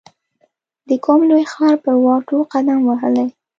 [0.89, 3.27] د کوم لوی ښار پر واټو قدم وهلی